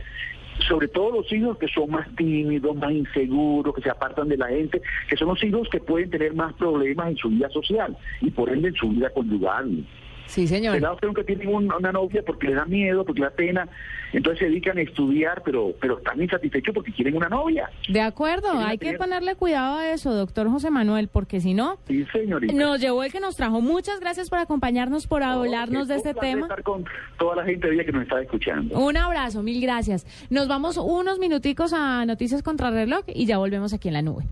sobre 0.67 0.87
todo 0.87 1.11
los 1.11 1.31
hijos 1.31 1.57
que 1.57 1.67
son 1.67 1.89
más 1.89 2.07
tímidos, 2.15 2.75
más 2.75 2.91
inseguros, 2.91 3.73
que 3.75 3.81
se 3.81 3.89
apartan 3.89 4.27
de 4.27 4.37
la 4.37 4.47
gente, 4.47 4.81
que 5.09 5.15
son 5.15 5.29
los 5.29 5.43
hijos 5.43 5.67
que 5.69 5.79
pueden 5.79 6.09
tener 6.09 6.33
más 6.33 6.53
problemas 6.53 7.09
en 7.09 7.17
su 7.17 7.29
vida 7.29 7.49
social 7.49 7.97
y 8.21 8.29
por 8.31 8.49
ende 8.49 8.69
en 8.69 8.75
su 8.75 8.89
vida 8.89 9.09
conyugal. 9.11 9.85
Sí, 10.29 10.47
señor. 10.47 10.75
Pelados 10.75 10.99
que 10.99 11.07
nunca 11.07 11.23
tienen 11.23 11.47
un- 11.47 11.73
una 11.73 11.91
novia 11.91 12.21
porque 12.25 12.47
les 12.47 12.55
da 12.55 12.65
miedo, 12.65 13.03
porque 13.03 13.21
les 13.21 13.31
da 13.31 13.35
pena, 13.35 13.67
entonces 14.13 14.39
se 14.39 14.45
dedican 14.45 14.77
a 14.77 14.81
estudiar, 14.81 15.41
pero, 15.43 15.73
pero 15.81 15.97
están 15.97 16.21
insatisfechos 16.21 16.73
porque 16.73 16.91
quieren 16.93 17.15
una 17.17 17.29
novia. 17.29 17.69
De 17.87 17.99
acuerdo, 17.99 18.51
hay 18.51 18.77
que 18.77 18.85
tener- 18.85 18.97
ponerle 18.99 19.35
cuidado 19.35 19.79
a 19.79 19.91
eso, 19.91 20.13
doctor 20.13 20.47
José 20.47 20.69
Manuel, 20.69 21.07
porque 21.07 21.41
si 21.41 21.55
no, 21.55 21.77
Sí, 21.87 22.05
señorita. 22.13 22.53
nos 22.53 22.79
llevó 22.79 23.03
el 23.03 23.11
que 23.11 23.19
nos 23.19 23.35
trajo. 23.35 23.59
Muchas 23.59 23.99
gracias 23.99 24.29
por 24.29 24.37
acompañarnos, 24.37 25.07
por 25.07 25.23
hablarnos 25.23 25.87
de 25.87 25.95
este 25.95 26.13
tema. 26.13 26.43
estar 26.43 26.61
con 26.61 26.85
toda 27.17 27.37
la 27.37 27.43
gente 27.45 27.67
que 27.83 27.91
nos 27.91 28.03
está 28.03 28.21
escuchando. 28.21 28.77
Un 28.79 28.97
abrazo, 28.97 29.41
mil 29.41 29.59
gracias. 29.59 30.05
Nos 30.29 30.47
vamos 30.47 30.77
unos 30.77 31.17
minuticos 31.17 31.73
a 31.73 32.05
Noticias 32.05 32.43
Contrarreloj 32.43 33.03
y 33.07 33.25
ya 33.25 33.39
volvemos 33.39 33.73
aquí 33.73 33.87
en 33.87 33.95
la 33.95 34.01
nube. 34.03 34.25